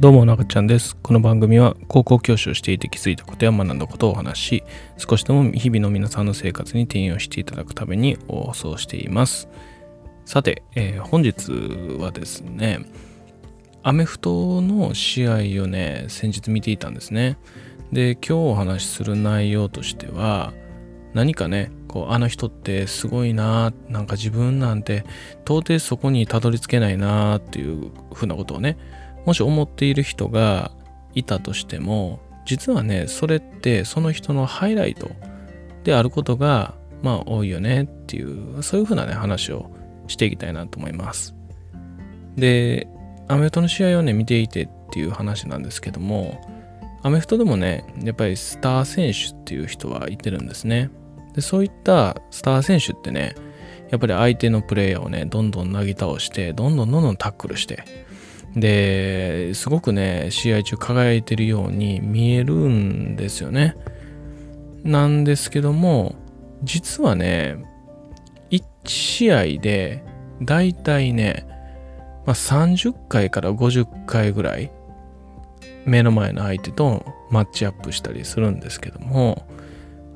[0.00, 0.96] どうも中ちゃんです。
[0.96, 4.64] この番組は高校教師をしていて気づいたことや学んだことをお話し
[4.96, 9.50] 少しでも日々の皆さんの生活に転用していただくために放送しています。
[10.24, 11.52] さて、えー、本日
[12.00, 12.78] はですね
[13.82, 17.36] アメフトの試合をね先日見ていたんですね。
[17.92, 20.54] で今日お話しする内容としては
[21.12, 25.04] 何かねこうあの人ってすごいななんか自分なんて
[25.44, 28.78] 到底そこにたどり着けないなっていうふうなことをね
[29.26, 30.70] もし思っている人が
[31.14, 35.10] いたとしても実はねそれってその人のハイライト
[35.84, 39.70] であることがまあ多いよねっていうそういうふうなね話を
[40.08, 41.34] していきたいなと思います。
[42.36, 42.88] で
[43.28, 46.40] アメフトの試合をね見ていてっていう話なんですけども
[47.02, 50.90] アメフトでもねやっぱりスター選手っていう人はいてるんですね。
[51.34, 53.34] でそういったスター選手ってね
[53.90, 57.84] やっぱり相手のプレイヤーをねどんどんなぎ倒してどんどんどんどんタックルして
[58.56, 63.76] ですごくね試合中輝いてるように見えるんですよね。
[64.82, 66.16] なんですけども
[66.62, 67.64] 実はね
[68.50, 70.02] 1試合で
[70.42, 71.46] だいたいね、
[72.26, 74.70] まあ、30回から50回ぐらい
[75.84, 79.46] 目の前の相手とマッチアップしたりするんですけども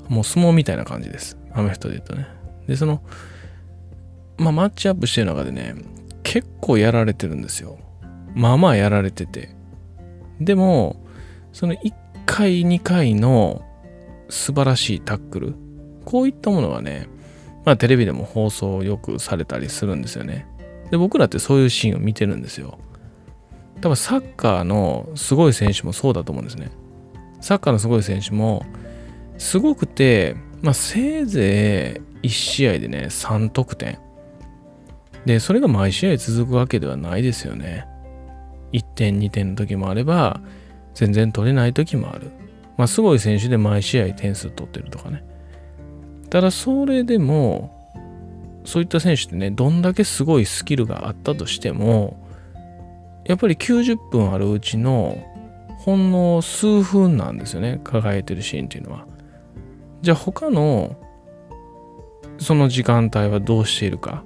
[0.08, 1.38] もう相撲みたいな感じです。
[1.52, 2.26] アメフトで言うとね。
[2.66, 3.02] でその
[4.36, 5.74] まあマッチアップしてる中でね
[6.22, 7.78] 結構やられてるんですよ。
[8.34, 9.54] まあまあやられてて。
[10.40, 10.96] でも、
[11.52, 11.92] その1
[12.26, 13.62] 回、2回の
[14.28, 15.54] 素晴らしいタックル、
[16.04, 17.08] こういったものはね、
[17.64, 20.46] まあテレビでも放送よくされたりするんですよね。
[20.90, 22.78] で、僕らってそういうシーンを見てるんですよ。
[23.80, 26.70] 多分サッカーのすごい選手もそうだと思うんですね。
[27.40, 28.64] サッカーのすごい選手も、
[29.38, 33.98] すごくて、まあせいぜい1試合でね、3得点。
[35.24, 37.86] で、それが毎試合続くわけではないですよね。
[38.74, 40.40] 1点2点の時もあれば
[40.94, 42.30] 全然取れない時もある。
[42.76, 45.24] まあすごい選手で毎試合点数取ってるとかね。
[46.28, 47.70] ただそれでも
[48.64, 52.20] そういった選手ってねどんだけすごいスキルがあったとしても
[53.24, 55.18] やっぱり90分あるうちの
[55.78, 59.06] ほんの数分なんですよね輝いてるシーンっていうのは。
[60.02, 60.96] じゃあ他の
[62.38, 64.24] その時間帯はどうしているか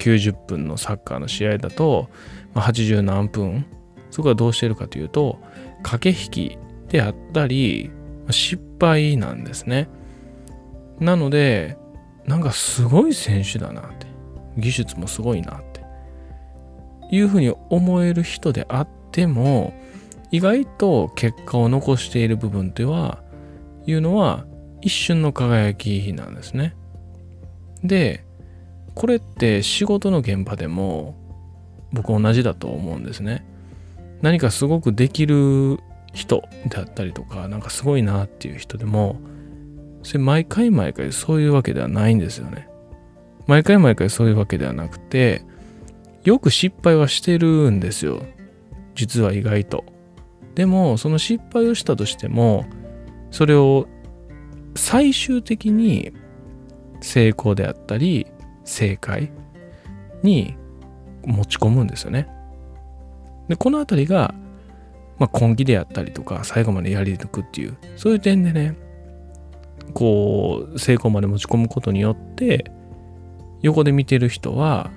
[0.00, 2.08] 90分のサッカーの試合だと
[2.54, 3.66] ま80何分。
[4.10, 5.38] そこはどうしてるかというと
[5.84, 7.92] 駆け引きであったり
[8.30, 9.88] 失敗なんですね。
[10.98, 11.78] なので
[12.26, 14.06] なんかすごい選手だなって。
[14.56, 15.80] 技術もすごいなって。
[17.10, 19.74] いうふうに思える人であっても
[20.30, 23.22] 意外と結果を残している部分とは
[23.86, 24.46] いうのは
[24.80, 26.76] 一瞬の輝きなんですね。
[27.82, 28.24] で
[28.94, 31.16] これって仕事の現場でも
[31.92, 33.44] 僕同じだと思うんですね。
[34.22, 35.78] 何かすごくできる
[36.12, 39.20] 人であったりとか、なんかすごいなっていう人でも、
[40.02, 42.68] それ毎回毎回そういうわけではないんですよね。
[43.46, 45.42] 毎回毎回そういうわけではなくて、
[46.24, 48.22] よく失敗はしてるんですよ。
[48.94, 49.84] 実は意外と。
[50.54, 52.66] でも、その失敗をしたとしても、
[53.30, 53.86] それを
[54.74, 56.12] 最終的に
[57.00, 58.26] 成功であったり、
[58.64, 59.32] 正解
[60.22, 60.54] に
[61.24, 62.28] 持ち込むんですよね。
[63.48, 64.34] で、この辺りが、
[65.18, 68.76] まあ、根気であったりとか、最後までやり抜くっていう、そういう点でね、
[69.92, 72.70] こう、成功まで持ち込むことによって、
[73.62, 74.90] 横で見てる人は、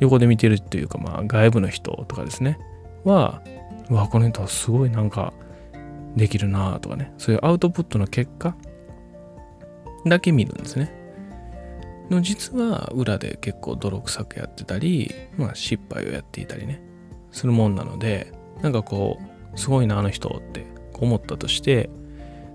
[0.00, 2.58] 横で見てるっていうか、まあ、外部の人とかですね、
[3.04, 3.42] は、
[3.88, 5.32] うわ、この人はすごいなんか、
[6.16, 8.56] できるなとかね、そういうアウトプットの結果
[10.06, 10.92] だけ見るんですね。
[12.10, 16.80] の実は裏で結構泥臭くやってたり、まあ失敗をやっていたりね、
[17.32, 19.18] するもんなので、なんかこ
[19.54, 21.90] う、すごいな、あの人って思ったとして、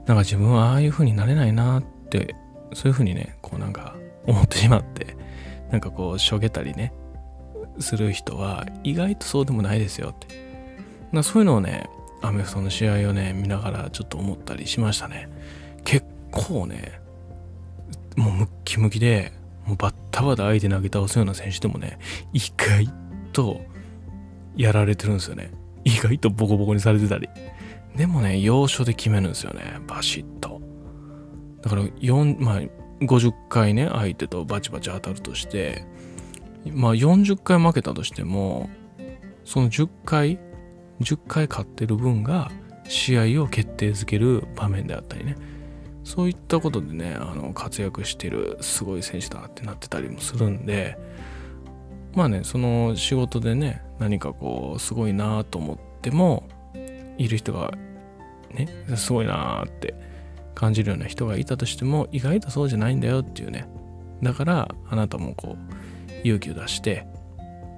[0.06, 2.36] なんか自分はああいう風になれないなって、
[2.74, 3.96] そういう風にね、こうなんか
[4.26, 5.16] 思ってしまって、
[5.72, 6.94] なんかこう、しょげたりね、
[7.80, 10.28] する人は意外とそうでもないですよって。
[11.12, 11.90] なそういうのをね、
[12.22, 15.30] アメフトの試合をね、見ながらちょっと思ったりしましたね。
[15.84, 17.02] 結構ね、
[18.16, 19.32] もうムッキムキで、
[19.72, 21.98] もうバッタバタ相手投げ倒すような選手でもね、
[22.34, 22.90] 意外
[23.32, 23.62] と
[24.58, 25.52] やられてるんですよね。
[25.86, 27.30] 意外とボコボコにされてたり。
[27.96, 29.80] でもね、要所で決めるんですよね。
[29.88, 30.62] バシッと。
[31.62, 32.62] だから4、まあ、
[33.00, 35.86] 50回ね、相手とバチバチ当たるとして、
[36.66, 38.70] まあ40回負けたとしても、
[39.46, 40.38] その10回、
[41.00, 42.52] 10回勝ってる分が
[42.90, 45.38] 試合を決定づける場面であったりね。
[46.04, 50.98] そういったことでねあの活躍してるすごい選手だってなってたりもするんで
[52.16, 56.48] まあねその仕事でね何かこうすごいなと思っても
[57.18, 57.72] いる人が
[58.52, 59.96] ねすごいなって
[60.56, 63.68] 感じるような人がいたとしても意外とそうじゃないんだよっていうね。
[64.22, 67.08] だからあなたもこう勇気を出して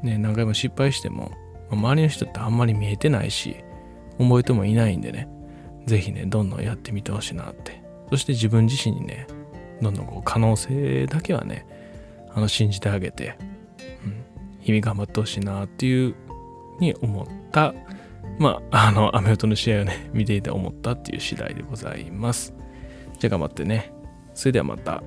[0.02, 1.32] ね何回も失敗しても
[1.70, 3.56] ま周りの人ってあんまり見えてないし
[4.18, 5.28] 覚えてもいないんでね
[5.86, 7.83] 是非ねどんどんやってみてほしいなって
[8.14, 9.26] そして自分自身にね
[9.82, 11.66] どんどんこう可能性だけはね
[12.30, 13.40] あの信じてあげて、
[14.06, 14.24] うん、
[14.60, 16.14] 日々頑張ってほしいなっていう
[16.80, 17.74] に思った
[18.38, 22.54] まああのアメフトの試合をね見ていて思ったっていう次第でございます
[23.18, 23.92] じゃあ頑張ってね
[24.36, 25.02] それではまた。